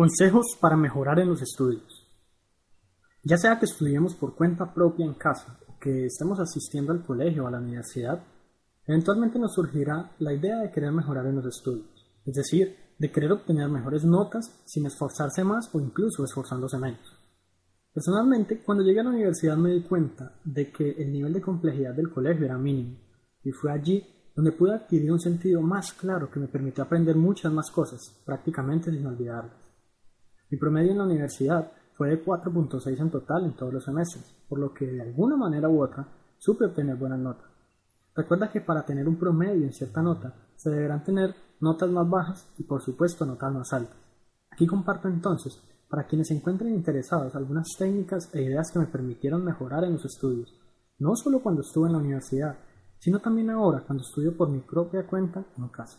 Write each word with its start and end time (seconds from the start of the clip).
Consejos 0.00 0.56
para 0.58 0.78
mejorar 0.78 1.18
en 1.18 1.28
los 1.28 1.42
estudios. 1.42 2.08
Ya 3.22 3.36
sea 3.36 3.58
que 3.58 3.66
estudiemos 3.66 4.14
por 4.14 4.34
cuenta 4.34 4.72
propia 4.72 5.04
en 5.04 5.12
casa 5.12 5.60
o 5.68 5.78
que 5.78 6.06
estemos 6.06 6.40
asistiendo 6.40 6.92
al 6.92 7.04
colegio 7.04 7.44
o 7.44 7.48
a 7.48 7.50
la 7.50 7.58
universidad, 7.58 8.24
eventualmente 8.86 9.38
nos 9.38 9.52
surgirá 9.52 10.12
la 10.18 10.32
idea 10.32 10.60
de 10.60 10.70
querer 10.70 10.90
mejorar 10.90 11.26
en 11.26 11.36
los 11.36 11.44
estudios, 11.44 11.84
es 12.24 12.32
decir, 12.32 12.94
de 12.98 13.12
querer 13.12 13.30
obtener 13.30 13.68
mejores 13.68 14.02
notas 14.06 14.62
sin 14.64 14.86
esforzarse 14.86 15.44
más 15.44 15.68
o 15.74 15.78
incluso 15.78 16.24
esforzándose 16.24 16.78
menos. 16.78 17.18
Personalmente, 17.92 18.62
cuando 18.64 18.82
llegué 18.82 19.00
a 19.00 19.04
la 19.04 19.10
universidad 19.10 19.58
me 19.58 19.72
di 19.72 19.82
cuenta 19.82 20.40
de 20.42 20.72
que 20.72 20.92
el 20.92 21.12
nivel 21.12 21.34
de 21.34 21.42
complejidad 21.42 21.92
del 21.92 22.10
colegio 22.10 22.46
era 22.46 22.56
mínimo, 22.56 22.96
y 23.44 23.50
fue 23.50 23.70
allí 23.70 24.02
donde 24.34 24.52
pude 24.52 24.76
adquirir 24.76 25.12
un 25.12 25.20
sentido 25.20 25.60
más 25.60 25.92
claro 25.92 26.30
que 26.30 26.40
me 26.40 26.48
permitió 26.48 26.84
aprender 26.84 27.16
muchas 27.16 27.52
más 27.52 27.70
cosas, 27.70 28.18
prácticamente 28.24 28.90
sin 28.90 29.04
olvidarlas. 29.06 29.69
Mi 30.50 30.58
promedio 30.58 30.92
en 30.92 30.98
la 30.98 31.04
universidad 31.04 31.70
fue 31.94 32.08
de 32.08 32.24
4.6 32.24 32.98
en 32.98 33.10
total 33.10 33.44
en 33.44 33.52
todos 33.54 33.72
los 33.72 33.84
semestres, 33.84 34.34
por 34.48 34.58
lo 34.58 34.74
que 34.74 34.86
de 34.86 35.02
alguna 35.02 35.36
manera 35.36 35.68
u 35.68 35.82
otra 35.82 36.08
supe 36.38 36.64
obtener 36.64 36.96
buenas 36.96 37.20
notas. 37.20 37.50
Recuerda 38.16 38.50
que 38.50 38.60
para 38.60 38.84
tener 38.84 39.06
un 39.06 39.16
promedio 39.16 39.64
en 39.64 39.72
cierta 39.72 40.02
nota 40.02 40.34
se 40.56 40.70
deberán 40.70 41.04
tener 41.04 41.34
notas 41.60 41.90
más 41.90 42.08
bajas 42.08 42.52
y 42.58 42.64
por 42.64 42.82
supuesto 42.82 43.24
notas 43.24 43.52
más 43.52 43.72
altas. 43.72 43.96
Aquí 44.50 44.66
comparto 44.66 45.08
entonces 45.08 45.62
para 45.88 46.06
quienes 46.06 46.28
se 46.28 46.34
encuentren 46.34 46.74
interesados 46.74 47.34
algunas 47.34 47.68
técnicas 47.78 48.28
e 48.34 48.42
ideas 48.42 48.70
que 48.72 48.78
me 48.78 48.86
permitieron 48.86 49.44
mejorar 49.44 49.84
en 49.84 49.92
los 49.92 50.04
estudios, 50.04 50.52
no 50.98 51.14
solo 51.14 51.42
cuando 51.42 51.62
estuve 51.62 51.86
en 51.86 51.92
la 51.92 51.98
universidad, 51.98 52.56
sino 52.98 53.20
también 53.20 53.50
ahora 53.50 53.84
cuando 53.86 54.02
estudio 54.02 54.36
por 54.36 54.50
mi 54.50 54.60
propia 54.60 55.06
cuenta 55.06 55.44
en 55.56 55.68
casa. 55.68 55.98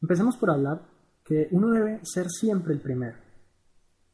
Empecemos 0.00 0.36
por 0.36 0.50
hablar 0.50 0.97
que 1.28 1.46
uno 1.50 1.70
debe 1.70 2.00
ser 2.04 2.30
siempre 2.30 2.72
el 2.72 2.80
primero. 2.80 3.18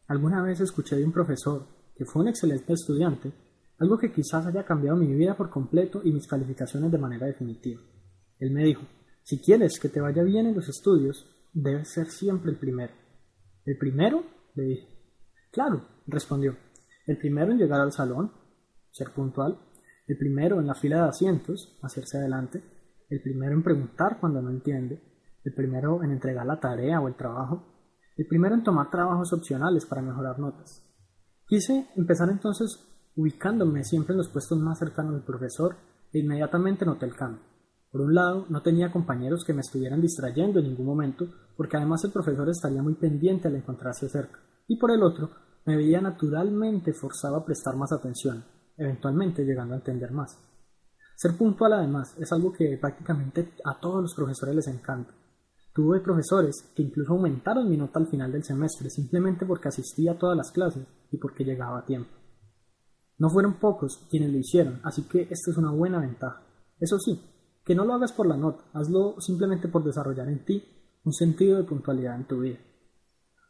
Alguna 0.09 0.42
vez 0.42 0.60
escuché 0.60 0.96
de 0.96 1.04
un 1.04 1.12
profesor, 1.12 1.65
que 1.96 2.04
fue 2.04 2.23
un 2.23 2.29
excelente 2.29 2.73
estudiante, 2.73 3.32
algo 3.79 3.96
que 3.96 4.12
quizás 4.12 4.45
haya 4.46 4.65
cambiado 4.65 4.96
mi 4.96 5.15
vida 5.15 5.37
por 5.37 5.48
completo 5.48 6.01
y 6.02 6.10
mis 6.10 6.26
calificaciones 6.26 6.90
de 6.90 6.98
manera 6.98 7.26
definitiva. 7.26 7.80
Él 8.40 8.51
me 8.51 8.65
dijo, 8.65 8.82
si 9.23 9.40
quieres 9.40 9.79
que 9.79 9.88
te 9.88 10.01
vaya 10.01 10.24
bien 10.24 10.46
en 10.46 10.56
los 10.56 10.68
estudios, 10.68 11.24
debes 11.52 11.88
ser 11.93 12.09
siempre 12.09 12.51
el 12.51 12.59
primero. 12.59 12.93
¿El 13.65 13.78
primero? 13.78 14.24
le 14.56 14.65
dije. 14.65 14.88
Claro, 15.52 15.87
respondió. 16.09 16.56
El 17.06 17.16
primero 17.18 17.52
en 17.52 17.59
llegar 17.59 17.80
al 17.80 17.93
salón, 17.93 18.32
ser 18.90 19.12
puntual. 19.12 19.60
El 20.09 20.18
primero 20.18 20.59
en 20.59 20.66
la 20.66 20.74
fila 20.74 21.02
de 21.02 21.09
asientos, 21.10 21.78
hacerse 21.80 22.18
adelante. 22.18 22.60
El 23.09 23.23
primero 23.23 23.52
en 23.52 23.62
preguntar 23.62 24.18
cuando 24.18 24.43
no 24.43 24.51
entiende. 24.51 25.13
El 25.45 25.54
primero 25.54 26.02
en 26.02 26.10
entregar 26.10 26.46
la 26.46 26.59
tarea 26.59 27.00
o 27.00 27.09
el 27.09 27.16
trabajo. 27.16 27.64
El 28.16 28.26
primero 28.26 28.54
en 28.54 28.64
tomar 28.64 28.90
trabajos 28.90 29.32
opcionales 29.32 29.87
para 29.87 30.02
mejorar 30.02 30.38
notas. 30.38 30.82
Quise 31.46 31.88
empezar 31.96 32.30
entonces 32.30 32.88
ubicándome 33.16 33.84
siempre 33.84 34.12
en 34.12 34.18
los 34.18 34.28
puestos 34.28 34.59
más 34.59 34.78
cercanos 34.78 35.12
del 35.12 35.22
profesor 35.22 35.76
e 36.12 36.18
inmediatamente 36.18 36.87
noté 36.87 37.06
el 37.06 37.15
cambio. 37.15 37.42
Por 37.92 38.00
un 38.00 38.15
lado, 38.15 38.46
no 38.48 38.62
tenía 38.62 38.90
compañeros 38.90 39.45
que 39.45 39.52
me 39.52 39.60
estuvieran 39.60 40.00
distrayendo 40.00 40.59
en 40.59 40.66
ningún 40.66 40.87
momento, 40.87 41.26
porque 41.56 41.76
además 41.76 42.02
el 42.04 42.10
profesor 42.10 42.48
estaría 42.48 42.82
muy 42.82 42.95
pendiente 42.95 43.46
al 43.46 43.54
encontrarse 43.54 44.09
cerca. 44.09 44.40
Y 44.66 44.78
por 44.78 44.90
el 44.90 45.02
otro, 45.02 45.30
me 45.65 45.76
veía 45.76 46.00
naturalmente 46.00 46.92
forzado 46.92 47.37
a 47.37 47.45
prestar 47.45 47.76
más 47.76 47.92
atención, 47.92 48.45
eventualmente 48.76 49.45
llegando 49.45 49.74
a 49.74 49.76
entender 49.76 50.10
más. 50.10 50.37
Ser 51.15 51.37
puntual 51.37 51.74
además 51.74 52.16
es 52.18 52.32
algo 52.32 52.52
que 52.52 52.76
prácticamente 52.80 53.52
a 53.65 53.78
todos 53.78 54.02
los 54.02 54.15
profesores 54.15 54.56
les 54.56 54.66
encanta. 54.66 55.15
Tuve 55.75 55.99
profesores 55.99 56.71
que 56.77 56.83
incluso 56.83 57.13
aumentaron 57.13 57.69
mi 57.69 57.77
nota 57.77 57.99
al 57.99 58.07
final 58.07 58.30
del 58.30 58.45
semestre 58.45 58.89
simplemente 58.91 59.45
porque 59.45 59.67
asistía 59.67 60.13
a 60.13 60.19
todas 60.19 60.37
las 60.37 60.53
clases 60.53 60.87
y 61.11 61.19
porque 61.19 61.45
llegaba 61.45 61.80
a 61.80 61.85
tiempo. 61.85 62.11
No 63.19 63.29
fueron 63.29 63.55
pocos 63.55 64.06
quienes 64.09 64.31
lo 64.31 64.39
hicieron, 64.39 64.81
así 64.84 65.03
que 65.09 65.22
esta 65.22 65.51
es 65.51 65.57
una 65.57 65.73
buena 65.73 65.99
ventaja. 65.99 66.43
Eso 66.79 67.01
sí, 67.01 67.21
que 67.65 67.75
no 67.75 67.84
lo 67.84 67.95
hagas 67.95 68.13
por 68.13 68.27
la 68.27 68.37
nota, 68.37 68.65
hazlo 68.73 69.21
simplemente 69.21 69.67
por 69.67 69.83
desarrollar 69.83 70.29
en 70.29 70.45
ti 70.45 70.63
un 71.05 71.13
sentido 71.13 71.57
de 71.57 71.65
puntualidad 71.65 72.15
en 72.15 72.29
tu 72.29 72.41
vida. 72.41 72.59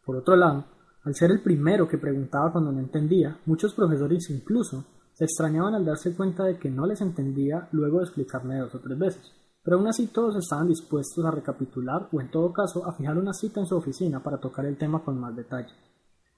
Por 0.06 0.16
otro 0.16 0.34
lado, 0.34 0.64
al 1.02 1.14
ser 1.14 1.30
el 1.30 1.42
primero 1.42 1.86
que 1.86 1.98
preguntaba 1.98 2.52
cuando 2.52 2.72
no 2.72 2.80
entendía, 2.80 3.38
muchos 3.44 3.74
profesores 3.74 4.30
incluso 4.30 4.86
se 5.12 5.24
extrañaban 5.24 5.74
al 5.74 5.84
darse 5.84 6.14
cuenta 6.14 6.44
de 6.44 6.58
que 6.58 6.70
no 6.70 6.86
les 6.86 7.02
entendía 7.02 7.68
luego 7.72 7.98
de 7.98 8.04
explicarme 8.04 8.58
dos 8.58 8.74
o 8.74 8.80
tres 8.80 8.98
veces. 8.98 9.43
Pero 9.64 9.78
aún 9.78 9.86
así 9.86 10.08
todos 10.08 10.36
estaban 10.36 10.68
dispuestos 10.68 11.24
a 11.24 11.30
recapitular 11.30 12.08
o 12.12 12.20
en 12.20 12.30
todo 12.30 12.52
caso 12.52 12.86
a 12.86 12.92
fijar 12.92 13.16
una 13.16 13.32
cita 13.32 13.60
en 13.60 13.66
su 13.66 13.74
oficina 13.76 14.22
para 14.22 14.38
tocar 14.38 14.66
el 14.66 14.76
tema 14.76 15.02
con 15.02 15.18
más 15.18 15.34
detalle. 15.34 15.72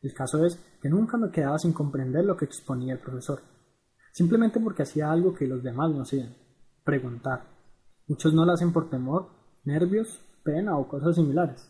El 0.01 0.15
caso 0.15 0.45
es 0.45 0.57
que 0.81 0.89
nunca 0.89 1.17
me 1.17 1.33
quedaba 1.33 1.59
sin 1.59 1.73
comprender 1.73 2.25
lo 2.25 2.37
que 2.37 2.45
exponía 2.45 2.95
el 2.95 3.01
profesor, 3.01 3.41
simplemente 4.13 4.61
porque 4.61 4.85
hacía 4.85 5.11
algo 5.11 5.35
que 5.35 5.49
los 5.49 5.63
demás 5.65 5.91
no 5.91 6.03
hacían, 6.03 6.37
preguntar. 6.85 7.43
Muchos 8.07 8.33
no 8.33 8.45
lo 8.45 8.53
hacen 8.53 8.73
por 8.73 8.89
temor, 8.89 9.27
nervios, 9.65 10.21
pena 10.45 10.79
o 10.79 10.87
cosas 10.87 11.17
similares. 11.17 11.69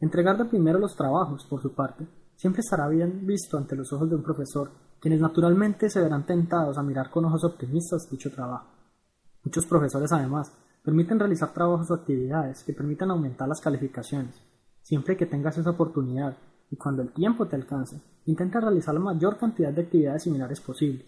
Entregar 0.00 0.38
de 0.38 0.46
primero 0.46 0.78
los 0.78 0.96
trabajos, 0.96 1.44
por 1.44 1.60
su 1.60 1.74
parte, 1.74 2.06
siempre 2.36 2.60
estará 2.60 2.88
bien 2.88 3.26
visto 3.26 3.58
ante 3.58 3.76
los 3.76 3.92
ojos 3.92 4.08
de 4.08 4.16
un 4.16 4.22
profesor, 4.22 4.70
quienes 4.98 5.20
naturalmente 5.20 5.90
se 5.90 6.00
verán 6.00 6.24
tentados 6.24 6.78
a 6.78 6.82
mirar 6.82 7.10
con 7.10 7.26
ojos 7.26 7.44
optimistas 7.44 8.08
dicho 8.10 8.30
trabajo. 8.30 8.73
Muchos 9.44 9.66
profesores, 9.66 10.10
además, 10.12 10.52
permiten 10.82 11.18
realizar 11.18 11.52
trabajos 11.52 11.90
o 11.90 11.94
actividades 11.94 12.64
que 12.64 12.72
permitan 12.72 13.10
aumentar 13.10 13.46
las 13.46 13.60
calificaciones. 13.60 14.40
Siempre 14.82 15.16
que 15.16 15.26
tengas 15.26 15.58
esa 15.58 15.70
oportunidad 15.70 16.36
y 16.70 16.76
cuando 16.76 17.02
el 17.02 17.12
tiempo 17.12 17.46
te 17.46 17.56
alcance, 17.56 18.00
intenta 18.24 18.60
realizar 18.60 18.94
la 18.94 19.00
mayor 19.00 19.36
cantidad 19.36 19.72
de 19.72 19.82
actividades 19.82 20.22
similares 20.22 20.60
posibles. 20.60 21.06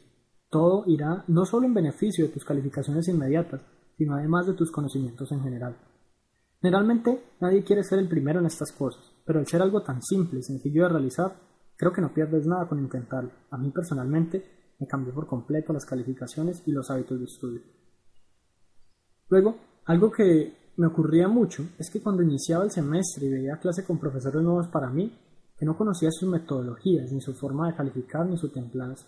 Todo 0.51 0.85
irá 0.87 1.25
no 1.29 1.45
solo 1.45 1.67
en 1.67 1.75
beneficio 1.75 2.27
de 2.27 2.33
tus 2.33 2.45
calificaciones 2.45 3.09
inmediatas, 3.09 3.63
sino 3.97 4.15
además 4.15 4.47
de 4.47 4.55
tus 4.55 4.71
conocimientos 4.71 5.33
en 5.33 5.43
general. 5.43 5.77
Generalmente 6.61 7.23
nadie 7.41 7.65
quiere 7.65 7.85
ser 7.85 7.99
el 7.99 8.09
primero 8.09 8.41
en 8.41 8.47
estas 8.47 8.73
cosas, 8.73 9.13
pero 9.25 9.39
al 9.39 9.47
ser 9.47 9.63
algo 9.63 9.83
tan 9.83 10.03
simple 10.03 10.41
y 10.41 10.43
sencillo 10.43 10.85
de 10.85 10.89
realizar, 10.91 11.37
creo 11.77 11.93
que 11.93 12.01
no 12.01 12.13
pierdes 12.13 12.47
nada 12.47 12.69
con 12.69 12.79
intentarlo. 12.79 13.31
A 13.51 13.59
mí 13.59 13.71
personalmente 13.71 14.75
me 14.79 14.87
cambió 14.87 15.15
por 15.15 15.27
completo 15.27 15.73
las 15.73 15.87
calificaciones 15.87 16.63
y 16.67 16.73
los 16.73 16.91
hábitos 16.91 17.19
de 17.19 17.25
estudio. 17.25 17.76
Luego, 19.29 19.57
algo 19.87 20.11
que 20.11 20.73
me 20.77 20.87
ocurría 20.87 21.27
mucho 21.27 21.65
es 21.79 21.91
que 21.91 22.01
cuando 22.01 22.23
iniciaba 22.23 22.65
el 22.65 22.71
semestre 22.71 23.27
y 23.27 23.31
veía 23.31 23.59
clase 23.59 23.85
con 23.85 23.99
profesores 23.99 24.43
nuevos 24.43 24.69
para 24.69 24.89
mí, 24.89 25.13
que 25.59 25.67
no 25.67 25.77
conocía 25.77 26.11
sus 26.13 26.29
metodologías, 26.29 27.11
ni 27.11 27.21
su 27.21 27.35
forma 27.35 27.69
de 27.69 27.77
calificar, 27.77 28.27
ni 28.27 28.37
su 28.37 28.51
templanza. 28.51 29.07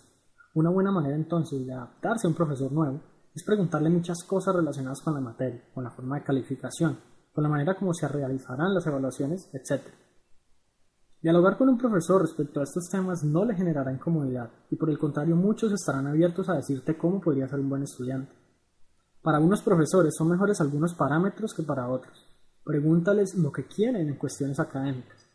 Una 0.55 0.71
buena 0.71 0.91
manera 0.91 1.15
entonces 1.15 1.65
de 1.65 1.73
adaptarse 1.73 2.25
a 2.25 2.29
un 2.29 2.35
profesor 2.35 2.71
nuevo 2.71 3.01
es 3.33 3.43
preguntarle 3.43 3.89
muchas 3.89 4.23
cosas 4.23 4.55
relacionadas 4.55 5.01
con 5.01 5.13
la 5.13 5.21
materia, 5.21 5.63
con 5.73 5.83
la 5.83 5.91
forma 5.91 6.17
de 6.17 6.25
calificación, 6.25 6.97
con 7.31 7.43
la 7.43 7.49
manera 7.49 7.77
como 7.77 7.93
se 7.93 8.07
realizarán 8.07 8.73
las 8.73 8.85
evaluaciones, 8.87 9.49
etc. 9.53 9.83
Dialogar 11.21 11.57
con 11.57 11.69
un 11.69 11.77
profesor 11.77 12.21
respecto 12.21 12.59
a 12.59 12.63
estos 12.63 12.89
temas 12.89 13.23
no 13.23 13.45
le 13.45 13.53
generará 13.53 13.93
incomodidad 13.93 14.49
y 14.71 14.75
por 14.75 14.89
el 14.89 14.97
contrario 14.97 15.35
muchos 15.35 15.71
estarán 15.71 16.07
abiertos 16.07 16.49
a 16.49 16.55
decirte 16.55 16.97
cómo 16.97 17.21
podría 17.21 17.47
ser 17.47 17.59
un 17.59 17.69
buen 17.69 17.83
estudiante. 17.83 18.33
Para 19.21 19.37
algunos 19.37 19.61
profesores 19.61 20.15
son 20.17 20.29
mejores 20.29 20.61
algunos 20.61 20.93
parámetros 20.93 21.53
que 21.53 21.63
para 21.63 21.89
otros. 21.89 22.25
Pregúntales 22.63 23.35
lo 23.35 23.51
que 23.51 23.65
quieren 23.65 24.07
en 24.07 24.15
cuestiones 24.15 24.59
académicas. 24.59 25.27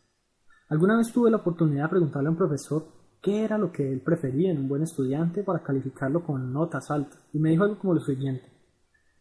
Alguna 0.69 0.97
vez 0.97 1.11
tuve 1.11 1.29
la 1.29 1.37
oportunidad 1.37 1.83
de 1.83 1.89
preguntarle 1.89 2.27
a 2.27 2.31
un 2.31 2.37
profesor 2.37 2.87
qué 3.21 3.43
era 3.43 3.57
lo 3.57 3.71
que 3.71 3.91
él 3.91 4.01
prefería 4.01 4.51
en 4.51 4.59
un 4.59 4.67
buen 4.67 4.81
estudiante 4.81 5.43
para 5.43 5.61
calificarlo 5.61 6.23
con 6.23 6.51
notas 6.51 6.89
altas, 6.89 7.19
y 7.33 7.39
me 7.39 7.51
dijo 7.51 7.63
algo 7.63 7.77
como 7.77 7.93
lo 7.93 7.99
siguiente. 7.99 8.51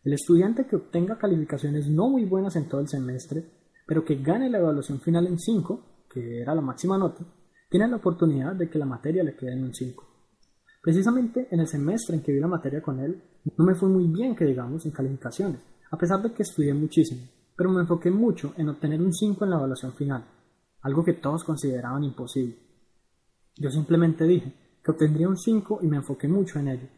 El 0.03 0.15
estudiante 0.15 0.67
que 0.67 0.77
obtenga 0.77 1.19
calificaciones 1.19 1.89
no 1.89 2.09
muy 2.09 2.25
buenas 2.25 2.57
en 2.57 2.69
todo 2.69 2.81
el 2.81 2.89
semestre, 2.89 3.45
pero 3.87 4.05
que 4.05 4.17
gane 4.17 4.49
la 4.49 4.59
evaluación 4.59 5.01
final 5.01 5.27
en 5.27 5.39
5, 5.39 6.07
que 6.09 6.41
era 6.41 6.55
la 6.55 6.63
máxima 6.63 6.97
nota, 6.97 7.25
tiene 7.69 7.89
la 7.89 7.97
oportunidad 7.97 8.55
de 8.55 8.71
que 8.71 8.79
la 8.79 8.87
materia 8.87 9.23
le 9.23 9.37
quede 9.37 9.53
en 9.53 9.65
un 9.65 9.75
5. 9.75 10.14
Precisamente 10.85 11.49
en 11.51 11.61
el 11.61 11.67
semestre 11.67 12.15
en 12.15 12.23
que 12.23 12.31
vi 12.31 12.39
la 12.39 12.47
materia 12.47 12.83
con 12.83 13.01
él, 13.01 13.19
no 13.57 13.65
me 13.65 13.75
fue 13.75 13.89
muy 13.89 14.07
bien 14.07 14.37
que 14.37 14.45
digamos 14.45 14.85
en 14.85 14.93
calificaciones, 14.93 15.63
a 15.91 15.97
pesar 15.97 16.21
de 16.21 16.35
que 16.35 16.43
estudié 16.43 16.75
muchísimo, 16.75 17.23
pero 17.57 17.71
me 17.71 17.81
enfoqué 17.81 18.11
mucho 18.11 18.53
en 18.59 18.69
obtener 18.69 19.01
un 19.01 19.11
5 19.11 19.45
en 19.45 19.51
la 19.51 19.57
evaluación 19.57 19.95
final, 19.95 20.23
algo 20.83 21.03
que 21.03 21.15
todos 21.15 21.43
consideraban 21.43 22.05
imposible. 22.05 22.59
Yo 23.57 23.71
simplemente 23.71 24.27
dije 24.27 24.53
que 24.85 24.91
obtendría 24.91 25.27
un 25.27 25.39
5 25.39 25.79
y 25.81 25.87
me 25.87 25.97
enfoqué 25.97 26.29
mucho 26.29 26.59
en 26.59 26.69
ello. 26.69 26.89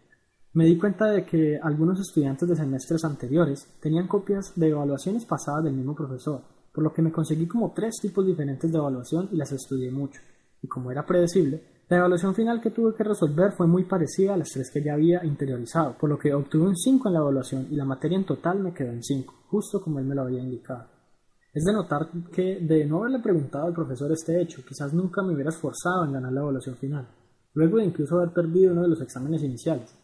Me 0.55 0.65
di 0.65 0.77
cuenta 0.77 1.07
de 1.07 1.25
que 1.25 1.57
algunos 1.63 2.01
estudiantes 2.01 2.49
de 2.49 2.57
semestres 2.57 3.05
anteriores 3.05 3.69
tenían 3.81 4.09
copias 4.09 4.53
de 4.57 4.71
evaluaciones 4.71 5.25
pasadas 5.27 5.63
del 5.63 5.75
mismo 5.75 5.95
profesor, 5.95 6.43
por 6.73 6.83
lo 6.83 6.93
que 6.93 7.03
me 7.03 7.13
conseguí 7.13 7.47
como 7.47 7.73
tres 7.73 7.95
tipos 8.03 8.27
diferentes 8.27 8.73
de 8.73 8.79
evaluación 8.79 9.29
y 9.31 9.37
las 9.37 9.53
estudié 9.53 9.93
mucho. 9.93 10.21
Y 10.61 10.67
como 10.67 10.91
era 10.91 11.07
predecible, 11.07 11.76
la 11.89 11.99
evaluación 11.99 12.35
final 12.35 12.61
que 12.61 12.71
tuve 12.71 12.97
que 12.97 13.05
resolver 13.05 13.53
fue 13.53 13.69
muy 13.69 13.85
parecida 13.85 14.35
a 14.35 14.37
las 14.37 14.51
tres 14.51 14.73
que 14.73 14.83
ya 14.83 14.95
había 14.95 15.25
interiorizado, 15.25 15.97
por 15.97 16.11
lo 16.11 16.19
que 16.19 16.35
obtuve 16.35 16.67
un 16.67 16.77
5 16.77 17.09
en 17.09 17.15
la 17.15 17.21
evaluación 17.21 17.69
y 17.71 17.77
la 17.77 17.85
materia 17.85 18.19
en 18.19 18.27
total 18.27 18.59
me 18.59 18.75
quedó 18.75 18.91
en 18.91 19.05
5, 19.05 19.45
justo 19.47 19.81
como 19.81 20.01
él 20.01 20.05
me 20.05 20.17
lo 20.17 20.23
había 20.23 20.43
indicado. 20.43 20.89
Es 21.55 21.65
de 21.65 21.73
notar 21.73 22.09
que, 22.33 22.59
de 22.61 22.85
no 22.87 22.99
haberle 22.99 23.21
preguntado 23.21 23.67
al 23.67 23.73
profesor 23.73 24.11
este 24.11 24.43
hecho, 24.43 24.65
quizás 24.67 24.93
nunca 24.93 25.23
me 25.23 25.33
hubiera 25.33 25.51
esforzado 25.51 26.05
en 26.05 26.13
ganar 26.13 26.33
la 26.33 26.41
evaluación 26.41 26.75
final, 26.77 27.07
luego 27.55 27.79
de 27.79 27.85
incluso 27.85 28.17
haber 28.17 28.33
perdido 28.33 28.73
uno 28.73 28.83
de 28.83 28.89
los 28.89 29.01
exámenes 29.01 29.45
iniciales. 29.45 29.97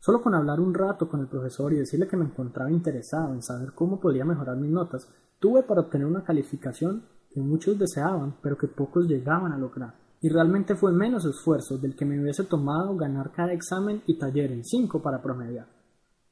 Solo 0.00 0.20
con 0.20 0.34
hablar 0.34 0.58
un 0.58 0.74
rato 0.74 1.08
con 1.08 1.20
el 1.20 1.28
profesor 1.28 1.72
y 1.72 1.78
decirle 1.78 2.08
que 2.08 2.16
me 2.16 2.24
encontraba 2.24 2.72
interesado 2.72 3.32
en 3.32 3.42
saber 3.42 3.72
cómo 3.72 4.00
podía 4.00 4.24
mejorar 4.24 4.56
mis 4.56 4.72
notas, 4.72 5.08
tuve 5.38 5.62
para 5.62 5.82
obtener 5.82 6.08
una 6.08 6.24
calificación 6.24 7.04
que 7.30 7.40
muchos 7.40 7.78
deseaban, 7.78 8.34
pero 8.42 8.58
que 8.58 8.66
pocos 8.66 9.06
llegaban 9.06 9.52
a 9.52 9.58
lograr. 9.58 10.05
Y 10.20 10.28
realmente 10.28 10.74
fue 10.74 10.92
menos 10.92 11.24
esfuerzo 11.24 11.78
del 11.78 11.94
que 11.94 12.04
me 12.04 12.20
hubiese 12.20 12.44
tomado 12.44 12.96
ganar 12.96 13.32
cada 13.32 13.52
examen 13.52 14.02
y 14.06 14.18
taller 14.18 14.52
en 14.52 14.64
5 14.64 15.02
para 15.02 15.22
promediar. 15.22 15.66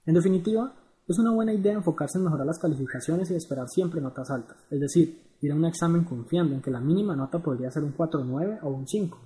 En 0.06 0.14
definitiva, 0.14 0.74
es 1.06 1.18
una 1.18 1.32
buena 1.32 1.52
idea 1.52 1.74
enfocarse 1.74 2.18
en 2.18 2.24
mejorar 2.24 2.46
las 2.46 2.58
calificaciones 2.58 3.30
y 3.30 3.34
esperar 3.34 3.68
siempre 3.68 4.00
notas 4.00 4.30
altas, 4.30 4.56
es 4.70 4.80
decir, 4.80 5.36
ir 5.42 5.52
a 5.52 5.54
un 5.54 5.66
examen 5.66 6.04
confiando 6.04 6.54
en 6.54 6.62
que 6.62 6.70
la 6.70 6.80
mínima 6.80 7.14
nota 7.14 7.40
podría 7.40 7.70
ser 7.70 7.84
un 7.84 7.94
4.9 7.94 8.60
o 8.62 8.70
un 8.70 8.88
5. 8.88 9.18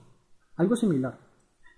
Algo 0.56 0.74
similar. 0.74 1.16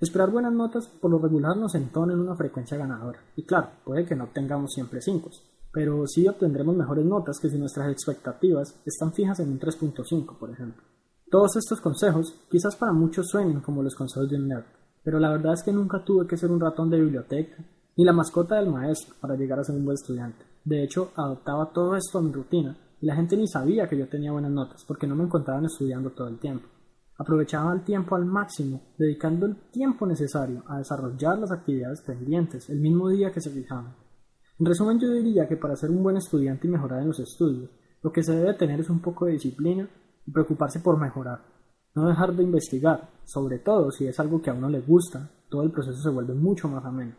Esperar 0.00 0.31
buenas 0.31 0.55
notas 0.55 0.88
por 0.88 1.11
lo 1.11 1.19
regular 1.19 1.55
nos 1.59 1.75
entona 1.75 2.15
en 2.15 2.21
una 2.21 2.35
frecuencia 2.35 2.79
ganadora, 2.79 3.21
y 3.37 3.44
claro, 3.44 3.69
puede 3.85 4.06
que 4.06 4.17
no 4.17 4.25
obtengamos 4.25 4.73
siempre 4.73 5.03
5, 5.03 5.31
pero 5.71 6.06
sí 6.06 6.26
obtendremos 6.26 6.75
mejores 6.75 7.05
notas 7.05 7.38
que 7.38 7.50
si 7.50 7.59
nuestras 7.59 7.93
expectativas 7.93 8.81
están 8.87 9.12
fijas 9.12 9.41
en 9.41 9.50
un 9.50 9.61
3.5, 9.61 10.38
por 10.38 10.50
ejemplo. 10.50 10.83
Todos 11.31 11.55
estos 11.55 11.81
consejos 11.81 12.43
quizás 12.50 12.75
para 12.75 12.93
muchos 12.93 13.29
suenen 13.29 13.61
como 13.61 13.85
los 13.85 13.94
consejos 13.94 14.29
de 14.29 14.37
un 14.37 14.49
nerd, 14.49 14.65
pero 15.05 15.21
la 15.21 15.31
verdad 15.31 15.53
es 15.53 15.62
que 15.62 15.73
nunca 15.73 16.03
tuve 16.05 16.27
que 16.27 16.37
ser 16.37 16.50
un 16.50 16.59
ratón 16.59 16.91
de 16.91 17.00
biblioteca 17.00 17.55
ni 17.97 18.05
la 18.05 18.12
mascota 18.12 18.56
del 18.56 18.69
maestro 18.69 19.15
para 19.21 19.37
llegar 19.37 19.61
a 19.61 19.62
ser 19.62 19.77
un 19.77 19.85
buen 19.85 19.94
estudiante. 19.94 20.44
De 20.65 20.82
hecho, 20.82 21.12
adoptaba 21.15 21.73
todo 21.73 21.94
esto 21.94 22.19
a 22.19 22.23
mi 22.23 22.32
rutina 22.32 22.77
y 23.00 23.06
la 23.06 23.15
gente 23.15 23.37
ni 23.37 23.47
sabía 23.47 23.88
que 23.88 23.97
yo 23.97 24.09
tenía 24.09 24.32
buenas 24.32 24.50
notas 24.50 24.85
porque 24.85 25.06
no 25.06 25.15
me 25.15 25.23
encontraban 25.23 25.67
estudiando 25.67 26.11
todo 26.11 26.27
el 26.27 26.41
tiempo. 26.41 26.67
Aprovechaba 27.17 27.73
el 27.75 27.85
tiempo 27.85 28.17
al 28.17 28.25
máximo, 28.25 28.81
dedicando 28.99 29.47
el 29.47 29.55
tiempo 29.71 30.09
necesario 30.09 30.65
a 30.67 30.79
desarrollar 30.79 31.38
las 31.38 31.53
actividades 31.53 32.03
pendientes 32.03 32.69
el 32.71 32.81
mismo 32.81 33.09
día 33.09 33.31
que 33.31 33.41
se 33.41 33.50
fijaban. 33.50 33.94
En 34.59 34.67
resumen, 34.67 34.99
yo 34.99 35.12
diría 35.12 35.47
que 35.47 35.56
para 35.56 35.76
ser 35.76 35.91
un 35.91 36.03
buen 36.03 36.17
estudiante 36.17 36.67
y 36.67 36.71
mejorar 36.71 37.03
en 37.03 37.09
los 37.09 37.21
estudios, 37.21 37.71
lo 38.03 38.11
que 38.11 38.25
se 38.25 38.35
debe 38.35 38.55
tener 38.55 38.81
es 38.81 38.91
un 38.91 39.00
poco 39.00 39.26
de 39.26 39.33
disciplina 39.35 39.88
y 40.27 40.31
preocuparse 40.31 40.81
por 40.81 40.99
mejorar. 40.99 41.41
No 41.95 42.07
dejar 42.07 42.35
de 42.35 42.43
investigar, 42.43 43.11
sobre 43.25 43.59
todo 43.59 43.91
si 43.91 44.07
es 44.07 44.19
algo 44.21 44.41
que 44.41 44.51
a 44.51 44.55
uno 44.55 44.69
le 44.69 44.81
gusta, 44.81 45.31
todo 45.49 45.63
el 45.63 45.73
proceso 45.73 46.01
se 46.01 46.11
vuelve 46.11 46.35
mucho 46.35 46.69
más 46.69 46.85
ameno. 46.85 47.15